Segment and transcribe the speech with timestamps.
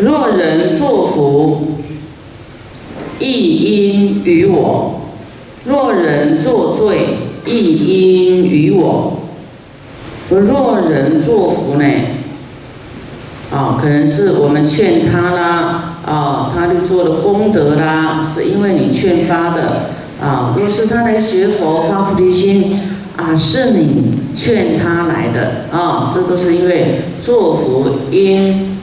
[0.00, 1.78] 若人作福，
[3.18, 5.00] 亦因于我；
[5.64, 9.14] 若人作罪，亦因于我。
[10.30, 11.84] 若人作福呢？
[13.50, 19.90] 啊，可能是我们劝他啦，啊，他就做了功德啦，是因为你劝发的。
[20.20, 22.78] 啊，若是他来学佛发菩提心，
[23.16, 25.76] 啊，是你劝他来的。
[25.76, 28.77] 啊，这都是因为作福因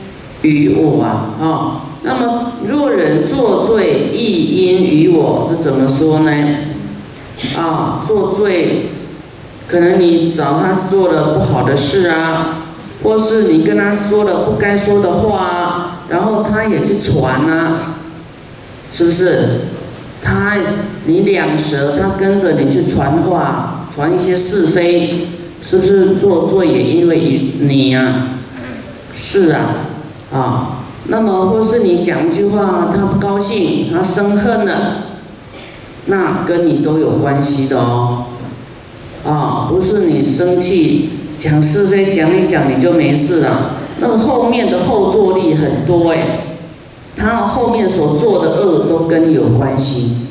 [0.46, 1.36] 于我啊。
[1.42, 6.32] 啊，那么若人作罪，亦因于我，这怎么说呢？
[7.58, 8.92] 啊，作罪，
[9.68, 12.62] 可能你找他做了不好的事啊。
[13.04, 17.98] 或是你跟他说了不该说的话啊，然后他也去传啊，
[18.92, 19.62] 是不是？
[20.24, 20.58] 他
[21.06, 25.28] 你两舌，他跟着你去传话，传一些是非，
[25.62, 28.30] 是不是做罪也因为你呀？
[29.14, 29.76] 是啊，
[30.32, 34.74] 啊，那么或是你讲一句话，他不高兴，他生恨了，
[36.06, 38.26] 那跟你都有关系的哦，
[39.26, 41.10] 啊，不是你生气。
[41.38, 46.46] 讲是非讲一讲你就没事了，那个后面的后坐力很多哎，
[47.18, 50.28] 他后面所做的恶都跟你有关系，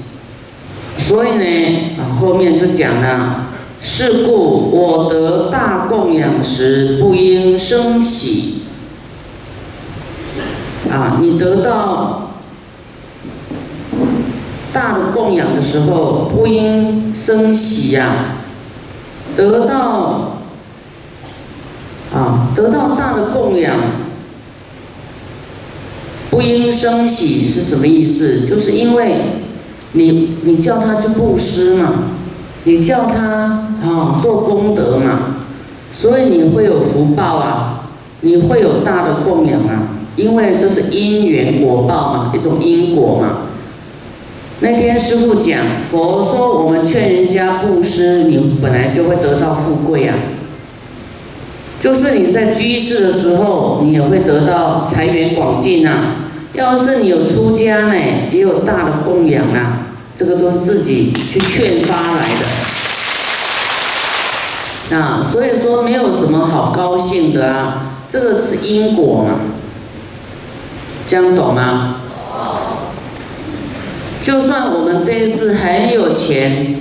[0.97, 3.48] 所以呢啊后面就讲了，
[3.83, 8.62] 是故我得大供养时不应生喜，
[10.95, 12.31] 啊你得到
[14.73, 18.36] 大的供养的时候不应生喜呀，
[19.36, 20.31] 得到。
[22.14, 23.77] 啊，得到大的供养，
[26.31, 28.47] 不应生喜是什么意思？
[28.47, 29.17] 就是因为
[29.95, 31.92] 你你叫他去布施嘛，
[32.62, 33.19] 你叫他
[33.83, 35.39] 啊做功德嘛，
[35.92, 37.89] 所以你会有福报啊，
[38.20, 43.39] 你会有大的供养啊，因为这是因缘果报嘛，一种因果嘛。
[44.61, 50.14] 那天师傅讲，佛说我们劝人家布施，你本来就会得到富贵啊。
[51.80, 56.14] 就是你在居士的时候，你也会得到财源广进呐。
[56.55, 57.95] 要是你有出家呢，
[58.31, 62.29] 也有大的供养啊，这个都是自己去劝发来
[64.91, 64.96] 的。
[64.96, 69.41] 啊，所以说没有什么好高兴的啊，这个是因果嘛，
[71.07, 71.97] 这样懂吗？
[74.20, 76.77] 就算我们这一次很有钱，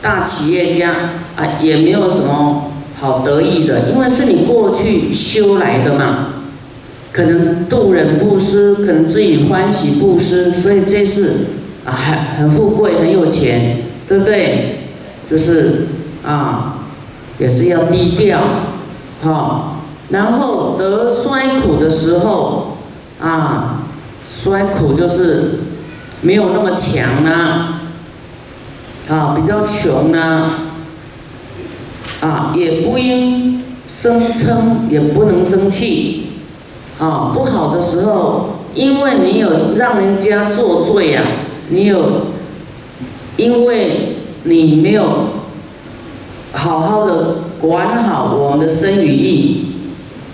[0.00, 0.92] 大企业家
[1.36, 2.64] 啊，也没有什么。
[3.00, 6.34] 好得意的，因为是你过去修来的嘛，
[7.12, 11.46] 可能度人布施，可能自己欢喜布施，所以这次
[11.84, 14.80] 啊很很富贵，很有钱，对不对？
[15.30, 15.86] 就是
[16.26, 16.78] 啊，
[17.38, 18.40] 也是要低调，
[19.22, 19.76] 好，
[20.08, 22.67] 然后得衰苦的时候
[23.20, 23.82] 啊，
[24.26, 25.60] 衰苦就是
[26.20, 27.80] 没有那么强啊，
[29.08, 30.64] 啊，比较穷啊。
[32.20, 36.30] 啊，也不应生嗔，也不能生气。
[36.98, 41.22] 啊，不好的时候，因为你有让人家作罪呀，
[41.68, 42.26] 你有，
[43.36, 45.26] 因为你没有
[46.52, 49.66] 好好的管好我们的身与意，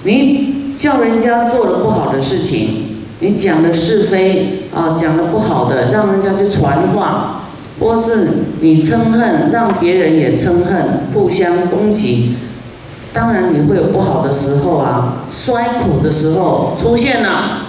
[0.04, 0.43] 你
[0.76, 7.40] 叫人家做了不好的事情，你讲的是非啊，讲的不好的，让人家去传话。
[7.80, 8.28] 或是
[8.60, 12.36] 你嗔恨，让别人也嗔恨，互相攻击，
[13.12, 17.66] 当然你会有不好的时候啊，衰苦的时候出现了，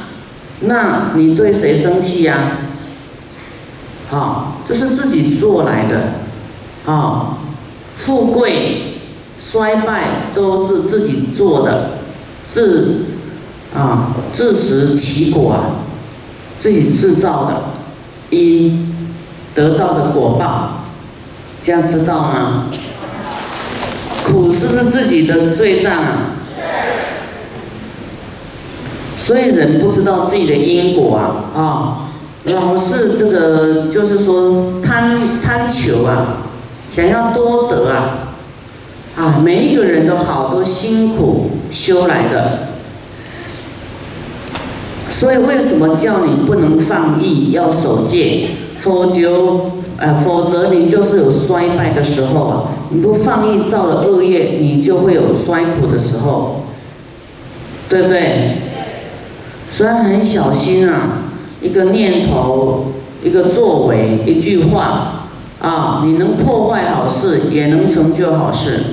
[0.60, 2.38] 那你对谁生气呀？
[4.12, 6.14] 好，就是自己做来的，
[6.86, 7.40] 啊，
[7.98, 9.00] 富贵
[9.40, 11.90] 衰败都是自己做的，
[12.48, 13.06] 自
[13.76, 15.86] 啊自食其果啊，
[16.60, 18.92] 自己制造的因。
[19.56, 20.82] 得到的果报，
[21.62, 22.66] 这样知道吗？
[24.26, 26.36] 苦是不是自己的罪障啊？
[29.16, 31.98] 所以人不知道自己的因果啊，啊，
[32.44, 36.40] 老是这个就是说贪贪求啊，
[36.92, 38.25] 想要多得啊，
[39.16, 42.68] 啊，每一个人都好多辛苦修来的，
[45.10, 48.50] 所以为什么叫你不能放逸，要守戒？
[48.82, 52.64] 否则，呃，否则你就是有衰败的时候啊！
[52.90, 56.66] 你不放逸造了恶业，你就会有衰苦的时候，
[57.90, 58.58] 对不对？
[59.72, 61.32] 所以很小心啊，
[61.62, 62.88] 一个念头，
[63.24, 65.30] 一个作为，一句话，
[65.60, 68.84] 啊，你能破坏好事，也能成就好事。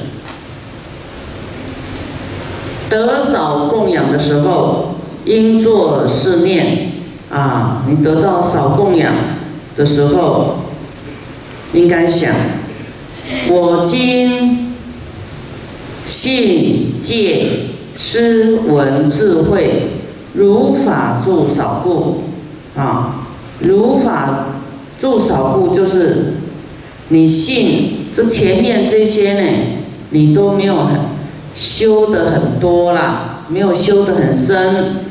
[2.92, 6.92] 得少供养的时候，应作是念。
[7.32, 9.14] 啊，你得到少供养
[9.74, 10.56] 的时候，
[11.72, 12.30] 应该想，
[13.48, 14.74] 我今
[16.04, 19.92] 信戒施闻智慧，
[20.34, 22.24] 如法住少故
[22.76, 23.24] 啊，
[23.60, 24.48] 如法
[24.98, 26.34] 住少故就是
[27.08, 29.48] 你信，这前面这些呢，
[30.10, 30.74] 你都没有
[31.54, 33.28] 修的很多啦。
[33.48, 35.04] 没有修的很深，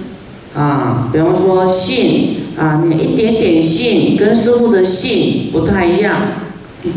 [0.55, 6.15] 啊，比方说信啊，你一点点信跟师傅的信不太一样，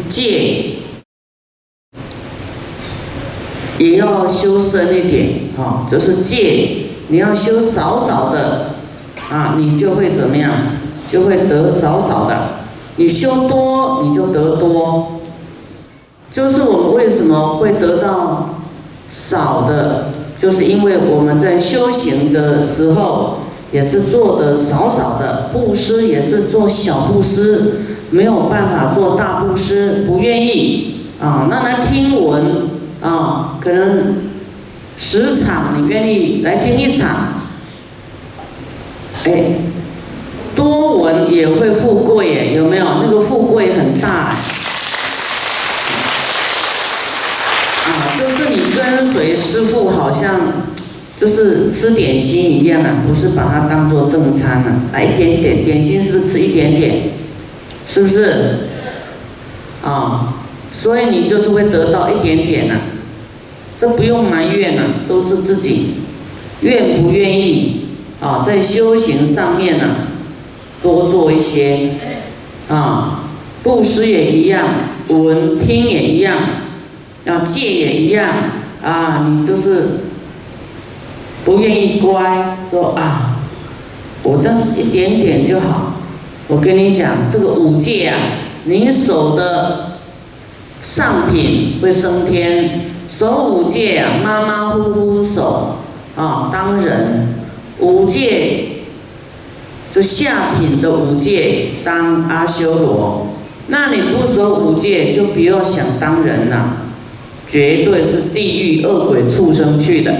[0.08, 0.76] 戒
[3.78, 8.76] 也要修深一点，啊，就是戒你要修少少的，
[9.30, 10.50] 啊，你就会怎么样，
[11.10, 12.48] 就会得少少的，
[12.96, 15.20] 你修多你就得多，
[16.32, 18.53] 就是我们为什么会得到
[19.14, 20.08] 少的？
[20.36, 23.38] 就是因为我们在修行的时候，
[23.70, 27.80] 也是做的少少的布施，也是做小布施，
[28.10, 31.46] 没有办法做大布施，不愿意啊。
[31.48, 32.68] 那来听闻
[33.00, 34.16] 啊，可能
[34.98, 37.34] 十场你愿意来听一场，
[39.24, 39.44] 哎，
[40.56, 42.84] 多闻也会富贵哎，有没有？
[43.02, 44.34] 那个富贵很大。
[48.16, 50.40] 就是你跟随师傅，好像
[51.16, 57.10] 就是吃点心一样啊，不是把它当做正餐啊，来一点点点心，是不是吃一点点？
[57.86, 58.58] 是不是？
[59.84, 60.34] 啊，
[60.72, 62.74] 所以你就是会得到一点点呐，
[63.78, 65.94] 这不用埋怨呐，都是自己
[66.62, 67.86] 愿不愿意
[68.20, 69.84] 啊，在修行上面呢，
[70.82, 71.90] 多做一些
[72.68, 73.24] 啊，
[73.62, 74.66] 布施也一样，
[75.08, 76.36] 闻听也一样。
[77.26, 78.28] 要戒也一样
[78.82, 80.03] 啊，你就是
[81.44, 83.40] 不愿意乖，说啊，
[84.22, 85.94] 我这样一点点就好。
[86.48, 88.16] 我跟你讲，这个五戒啊，
[88.64, 89.98] 你守的
[90.82, 95.76] 上品会升天，守五戒啊，马马虎虎守
[96.16, 97.34] 啊，当人
[97.80, 98.64] 五戒
[99.94, 103.26] 就下品的五戒当阿修罗，
[103.68, 106.78] 那你不守五戒，就不要想当人了。
[107.46, 110.12] 绝对是地狱恶鬼畜生去的，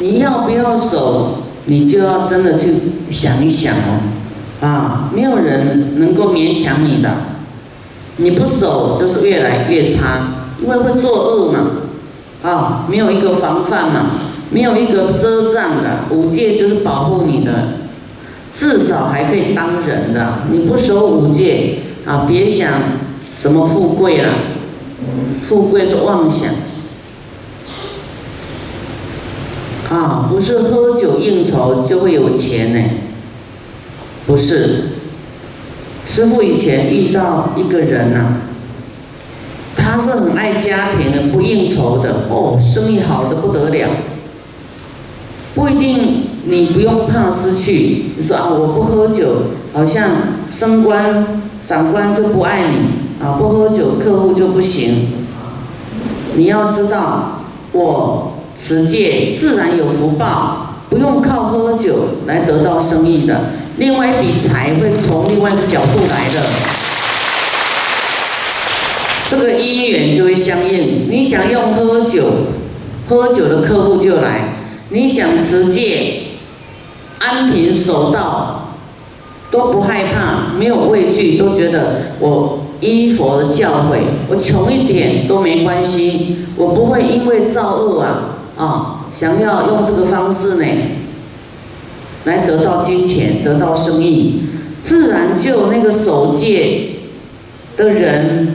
[0.00, 1.38] 你要不要守？
[1.66, 2.72] 你就要真的去
[3.10, 7.10] 想一想哦，啊，没有人能够勉强你的，
[8.16, 10.28] 你不守就是越来越差，
[10.62, 11.58] 因为会作恶嘛，
[12.42, 14.12] 啊，没有一个防范嘛，
[14.50, 17.74] 没有一个遮障的，五戒就是保护你的，
[18.54, 22.72] 至少还可以当人的，你不守五戒啊，别想
[23.36, 24.32] 什么富贵了。
[25.42, 26.50] 富贵是妄想，
[29.90, 32.90] 啊，不是喝酒应酬就会有钱呢，
[34.26, 34.84] 不是。
[36.04, 38.36] 师傅以前遇到一个人呐，
[39.76, 43.88] 他是很爱家庭的，不应酬的，哦，生意好的不得了。
[45.54, 48.12] 不一定，你不用怕失去。
[48.16, 49.42] 你说啊，我不喝酒，
[49.72, 50.08] 好像
[50.50, 55.08] 升官长官就不爱你啊，不喝酒客户就不行。
[56.36, 57.42] 你要知道，
[57.72, 61.94] 我持戒自然有福报，不用靠喝酒
[62.26, 63.52] 来得到生意的。
[63.76, 66.42] 另外一笔财会从另外一个角度来的，
[69.30, 71.08] 这个因缘就会相应。
[71.08, 72.24] 你想用喝酒，
[73.08, 74.56] 喝酒的客户就来；
[74.88, 76.22] 你想持戒，
[77.20, 78.72] 安贫守道，
[79.52, 82.64] 都不害怕，没有畏惧，都觉得我。
[82.80, 90.64] 依佛的教诲，我穷一点都没关系，我不会因为造恶啊啊，想要用这个方式呢，
[92.24, 94.42] 来得到金钱，得到生意，
[94.82, 96.96] 自然就那个守戒
[97.76, 98.48] 的人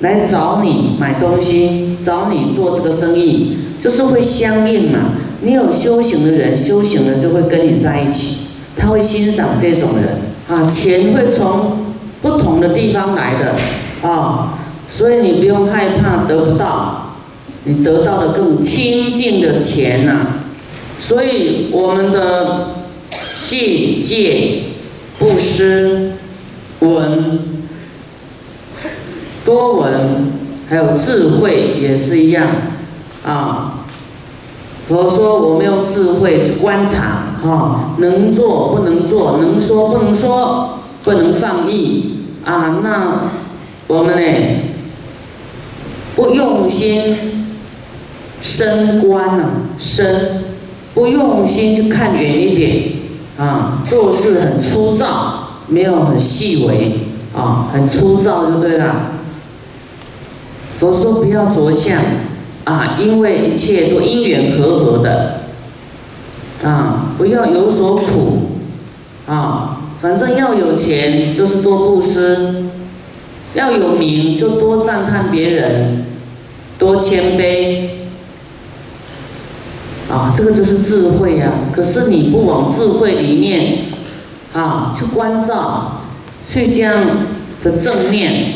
[0.00, 4.98] 来找你买东西，找你做这个生意，就是会相应嘛。
[5.42, 8.38] 你有修行的人，修行的就会跟你在一起，
[8.76, 11.84] 他会欣赏这种人啊，钱会从。
[12.22, 13.54] 不同的地方来的
[14.08, 17.05] 啊，所以你不用害怕得不到，
[17.66, 20.38] 你得到的更清净的钱呐。
[20.98, 22.68] 所以我们的
[23.34, 24.62] 信戒
[25.18, 26.12] 布施
[26.80, 27.40] 闻
[29.44, 30.32] 多闻，
[30.68, 32.46] 还有智慧也是一样
[33.24, 33.84] 啊。
[34.88, 42.12] 佛说我们用智慧去观察哈，能做不能做，能说不能说，不能放逸。
[42.44, 43.30] 啊，那
[43.88, 44.22] 我们呢？
[46.14, 47.45] 不用心
[48.46, 50.06] 升官啊，升
[50.94, 52.82] 不用心去看远一点
[53.36, 56.92] 啊，做事很粗糙，没有很细微，
[57.36, 59.10] 啊，很粗糙就对了。
[60.78, 61.98] 佛说不要着相，
[62.64, 65.40] 啊，因为一切都因缘和合的，
[66.62, 68.52] 啊，不要有所苦，
[69.26, 72.66] 啊，反正要有钱就是多布施，
[73.54, 76.04] 要有名就多赞叹别人，
[76.78, 77.88] 多谦卑，
[80.16, 81.52] 啊，这个就是智慧呀。
[81.70, 83.78] 可是你不往智慧里面，
[84.54, 86.00] 啊，去关照，
[86.42, 86.94] 去这样
[87.62, 88.54] 的正念。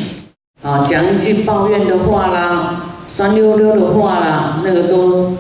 [0.63, 5.33] 啊，讲一句抱怨的话啦，酸溜溜的话啦，那个都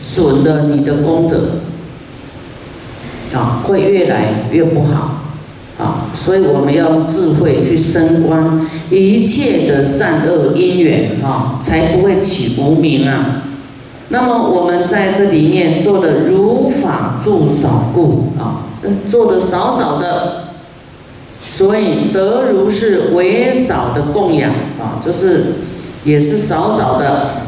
[0.00, 1.58] 损了你的功德，
[3.36, 5.20] 啊，会越来越不好，
[5.78, 13.42] 啊，所以我们要智慧去升观一切的善恶因缘，啊，才不会起无名啊。
[14.10, 18.64] 那么我们在这里面做的如法住少故，啊，
[19.08, 20.44] 做的少少的。
[21.50, 25.54] 所以得如是为少的供养啊，就是
[26.04, 27.42] 也是少少的。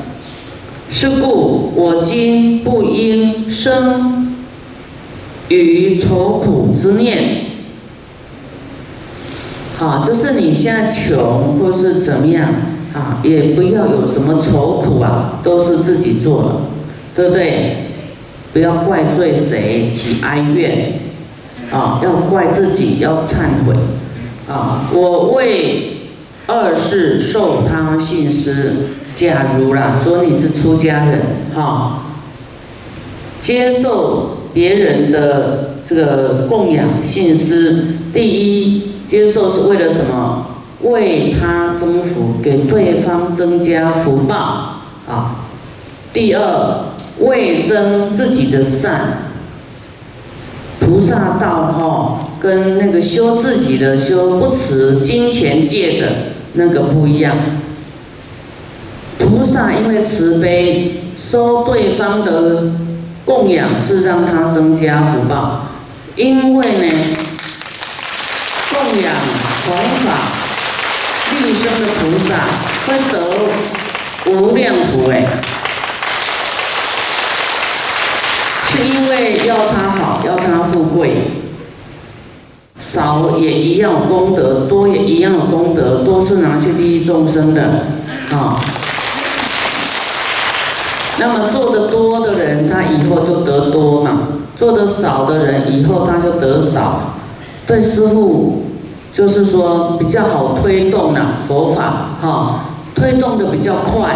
[0.91, 4.35] 是故我今不应生
[5.49, 7.45] 于愁苦之念。
[9.77, 12.49] 好，就是你现在穷或是怎么样
[12.93, 16.49] 啊，也不要有什么愁苦啊，都是自己做的，
[17.15, 17.87] 对不对？
[18.53, 21.01] 不要怪罪谁起哀怨
[21.71, 23.75] 啊，要怪自己，要忏悔。
[24.49, 25.99] 啊，我为
[26.49, 28.73] 二世受他信施，
[29.15, 31.21] 假如啦，说你是出家人，
[31.55, 32.07] 哈，
[33.41, 40.40] 接受别人的这个供养信施，第一接受是为了什么？
[40.83, 44.35] 为他增福，给对方增加福报
[45.09, 45.45] 啊。
[46.13, 46.87] 第二，
[47.21, 49.25] 为增自己的善。
[50.81, 56.09] 菩萨道哈，跟那个修自己的修不持金钱界的
[56.55, 57.37] 那个不一样。
[59.19, 62.73] 菩萨因为慈悲，收对方的
[63.25, 65.67] 供养是让他增加福报。
[66.17, 66.97] 因为呢，
[68.73, 69.15] 供养
[69.67, 70.40] 弘法
[71.43, 72.29] 利生的菩萨
[72.87, 73.19] 会得
[74.31, 75.27] 无量福哎。
[78.69, 81.33] 是因为要他好，要他富贵，
[82.79, 87.63] 少也一样有功德，多也一样有功德，都是拿去利益众生的，
[88.31, 88.61] 啊。
[91.19, 94.11] 那么做的多的人，他以后就得多嘛；
[94.57, 97.15] 做的少的人，以后他就得少。
[97.67, 98.60] 对师傅，
[99.13, 102.65] 就是说比较好推动的佛法，哈，
[102.95, 104.15] 推动的比较快，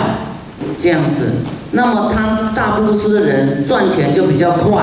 [0.78, 1.36] 这样子。
[1.72, 4.82] 那么他大布施的人赚钱就比较快，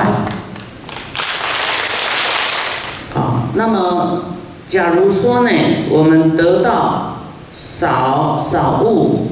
[3.15, 4.23] 啊，那么
[4.67, 5.49] 假如说呢，
[5.89, 7.19] 我们得到
[7.55, 9.27] 少少物，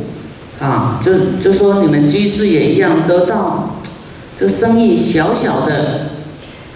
[0.62, 3.76] 啊，就就说你们居士也一样得到，
[4.40, 6.12] 这生意小小的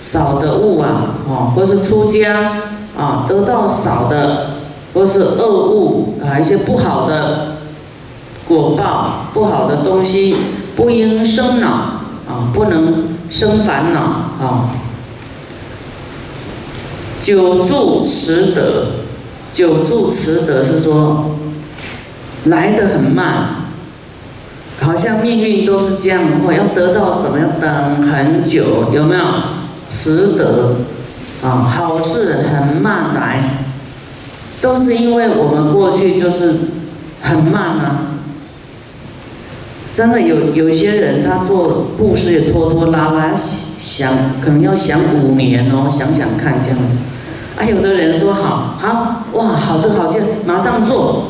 [0.02, 2.63] 少的物啊，哦，或是出家
[2.98, 4.48] 啊，得到少的，
[4.94, 7.58] 或是恶物啊，一些不好的
[8.48, 10.36] 果报，不好的东西。
[10.76, 11.68] 不应生恼
[12.28, 14.72] 啊，不能生烦恼啊。
[17.22, 18.88] 久住持得，
[19.52, 21.36] 久住持得是说
[22.46, 23.68] 来得很慢，
[24.82, 29.24] 好像命运都是这样，或要得到什么要等很久，有没有？
[29.88, 30.78] 持得
[31.44, 33.44] 啊，好事很慢来，
[34.62, 36.56] 都是因为我们过去就是
[37.22, 38.00] 很慢啊。
[39.92, 46.98] 真的有有些人，他做布施也拖拖拉拉，想可能要想五年哦，想想看这样子。
[47.58, 51.26] 啊，有的人说好，好哇，好就好就马上做，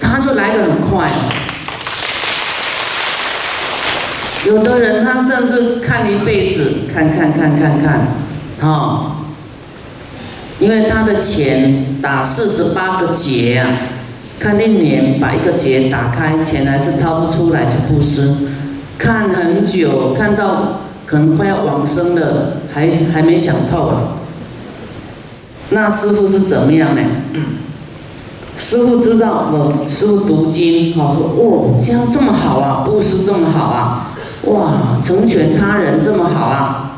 [0.00, 1.08] 他就来得很快。
[4.46, 9.21] 有的人他甚至看一辈子，看看看看看，啊，
[10.62, 13.66] 因为他的钱打四十八个结啊。
[14.38, 18.34] 看一年把一个结打开，钱还是掏不出来就布施。
[18.98, 24.18] 看很久，看到可能快要往生了，还还没想透啊。
[25.70, 27.02] 那师傅是怎么样呢？
[28.58, 34.12] 师傅知道，我师傅读经，好说，哦，这样这么好啊，布施这么好啊，
[34.46, 36.96] 哇，成全他人这么好啊，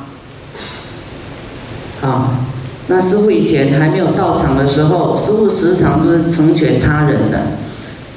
[2.00, 2.43] 啊。
[2.88, 7.38] 那师傅以前还没有到场的时候，师傅时常都是成全他人的，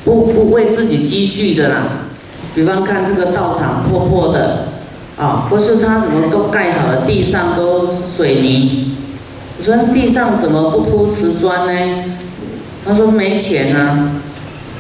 [0.04, 1.76] 不不为自己积蓄的啦。
[2.54, 4.68] 比方看这个道场破破的，
[5.18, 8.96] 啊，不是他怎么都盖好了，地上都是水泥，
[9.60, 12.04] 我说地上怎么不铺瓷砖呢？
[12.86, 14.12] 他说没钱啊。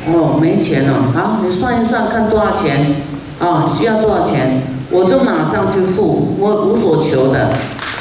[0.09, 1.11] 哦，没钱了。
[1.13, 2.95] 好，你算一算，看多少钱
[3.39, 3.69] 啊？
[3.69, 4.61] 需要多少钱？
[4.89, 7.49] 我就马上去付，我无所求的，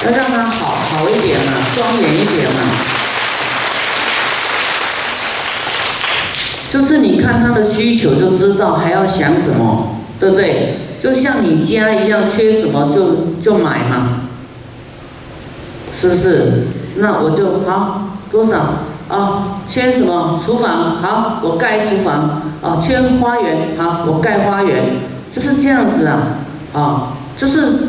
[0.05, 2.61] 要让他好好一点嘛，庄严一点嘛。
[6.69, 10.81] 就是你看他的需求就知道还要想什么，对不对？
[11.00, 14.23] 就像你家一样，缺什么就就买嘛，
[15.93, 16.67] 是不是？
[16.97, 18.59] 那我就好多少
[19.09, 19.61] 啊？
[19.69, 20.41] 缺什么？
[20.45, 22.81] 厨房好，我盖厨房啊。
[22.81, 25.00] 缺花园好，我盖花园，
[25.35, 26.38] 就是这样子啊。
[26.75, 27.88] 啊，就是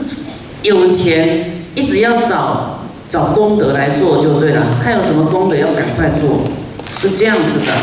[0.61, 4.63] 有钱，一直要找找功德来做就对了。
[4.83, 6.41] 看有什么功德要赶快做，
[6.99, 7.73] 是这样子的。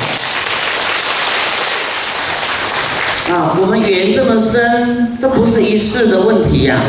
[3.32, 6.80] 啊，我们缘这么深，这不是一世的问题呀。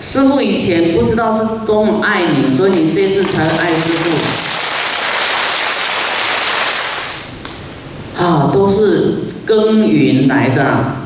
[0.00, 3.80] 师傅以前不知道是多么爱你，所以你这次才会爱师
[8.16, 8.24] 傅。
[8.24, 10.96] 啊，都是耕耘来的，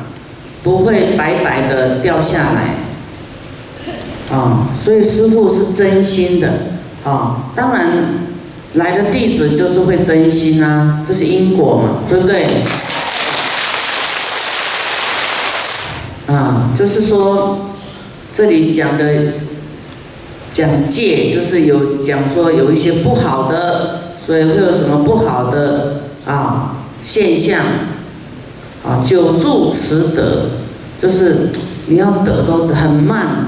[0.63, 2.82] 不会白白的掉下来。
[4.33, 6.49] 啊，所以师傅是真心的。
[7.05, 7.87] 啊，当然
[8.75, 12.47] 来的弟子就是会真心啊，这是因果嘛，对不对？
[16.27, 17.57] 啊，就是说，
[18.33, 19.33] 这里讲的
[20.49, 27.59] 讲戒，就是有讲说有一些不好的，所以会有什么不好的啊现象
[28.85, 30.51] 啊，久住持得，
[31.01, 31.49] 就是
[31.87, 33.42] 你要得都很慢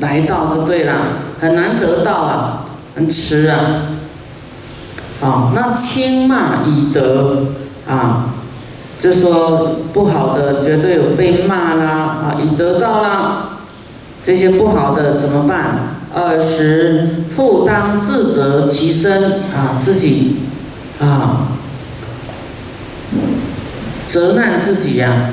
[0.00, 0.94] 来到就对了，
[1.40, 2.64] 很难得到啊，
[2.96, 3.56] 很迟啊，
[5.20, 7.46] 啊，那轻骂以得
[7.88, 8.26] 啊。
[8.98, 11.88] 就说不好的绝对有被骂啦
[12.22, 13.60] 啊，已得到啦，
[14.22, 15.96] 这些不好的怎么办？
[16.14, 20.40] 二十负担自责其身啊，自己
[21.00, 21.48] 啊
[24.06, 25.32] 责难自己呀，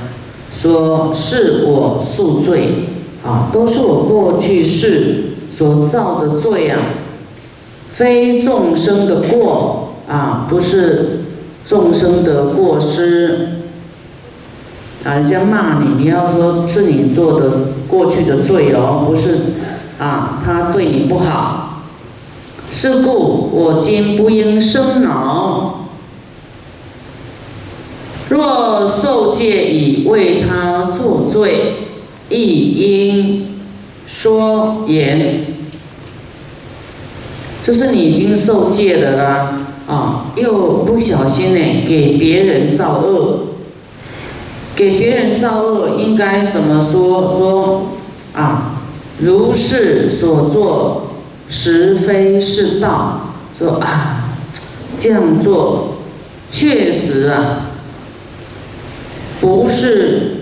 [0.49, 2.96] 说是我宿罪
[3.27, 6.79] 啊，都是我过去世所造的罪啊，
[7.85, 11.25] 非众生的过啊，不是
[11.65, 13.49] 众生的过失。
[15.03, 17.51] 啊，人家骂你，你要说是你做的
[17.89, 19.37] 过去的罪哦，不是
[19.99, 21.83] 啊，他对你不好。
[22.71, 25.87] 是故我今不应生恼。
[28.29, 31.86] 若受戒以为他作罪，
[32.29, 33.47] 亦应
[34.05, 35.45] 说言。
[37.63, 43.43] 就是你已经受戒了啦，啊，又不小心呢，给别人造恶。
[44.75, 47.27] 给别人造恶应该怎么说？
[47.37, 47.87] 说
[48.33, 48.79] 啊，
[49.19, 51.13] 如是所作，
[51.49, 53.33] 实非是道。
[53.57, 54.35] 说啊，
[54.97, 55.97] 这样做
[56.49, 57.71] 确实啊，
[59.41, 60.36] 不是，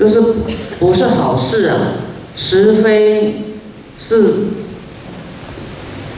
[0.00, 0.18] 就是
[0.78, 1.76] 不是好事啊，
[2.34, 3.54] 实非
[3.98, 4.34] 是，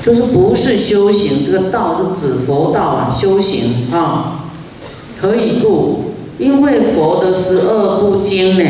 [0.01, 1.45] 就是不是修行。
[1.45, 4.45] 这个道是指佛道啊，修行啊，
[5.21, 6.13] 何以故？
[6.39, 8.65] 因为佛的十二部经呢，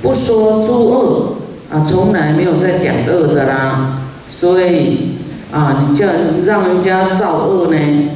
[0.00, 1.34] 不说诸恶
[1.70, 5.16] 啊，从来没有在讲恶的啦，所以
[5.52, 6.06] 啊，你叫
[6.46, 8.08] 让人家造恶呢，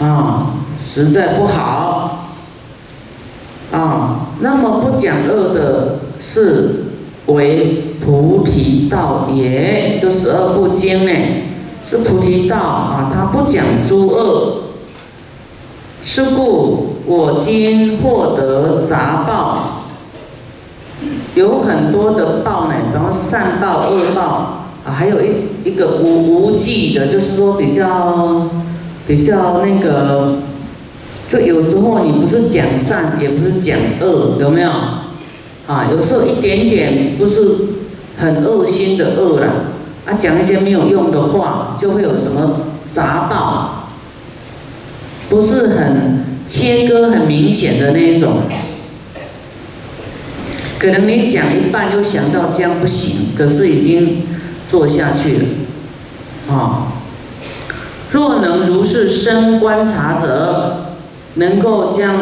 [0.00, 2.26] 啊，实在不好
[3.70, 4.21] 啊。
[4.42, 6.84] 那么不讲恶的是
[7.26, 11.12] 为菩提道也，就十二部经呢，
[11.84, 14.54] 是菩提道啊，他不讲诸恶，
[16.02, 16.88] 是故。
[17.04, 19.82] 我今获得杂报，
[21.34, 24.22] 有很多的报呢，然后善报、恶报
[24.84, 28.46] 啊，还有一一个无无忌的，就是说比较
[29.06, 30.34] 比较那个，
[31.32, 34.68] 就有时候你不是讲善，也不是讲恶，有没有？
[35.66, 37.56] 啊，有时候一点点不是
[38.18, 39.46] 很恶心的恶了，
[40.04, 43.88] 啊，讲一些没有用的话，就会有什么杂报，
[45.30, 46.22] 不是很。
[46.44, 48.42] 切割很明显的那一种，
[50.76, 54.22] 可能你讲一半又想到这样不行，可是已经
[54.68, 55.44] 做下去了，
[56.52, 56.92] 啊！
[58.10, 60.91] 若能如是深观察者，
[61.34, 62.16] 能够将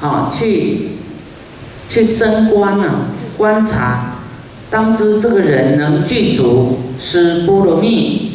[0.00, 0.88] 啊去
[1.88, 4.16] 去升观啊观察，
[4.70, 8.32] 当知这个人能具足是波罗蜜。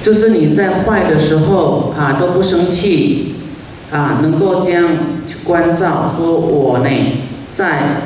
[0.00, 3.34] 就是你在坏的时候啊都不生气
[3.90, 4.84] 啊，能够这样
[5.26, 6.88] 去关照，说我呢
[7.50, 8.02] 在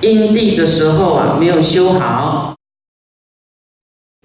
[0.00, 2.56] 因地的时候啊没有修好。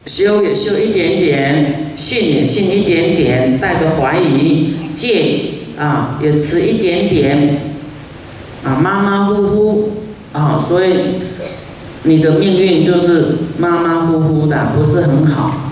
[0.05, 5.35] 修也修一点点，信也信一点点，带着怀疑，戒
[5.77, 7.61] 啊也持一点点，
[8.63, 9.91] 啊马马虎虎
[10.31, 10.93] 啊，所以
[12.03, 15.64] 你的命运就是马马虎虎的，不是很好。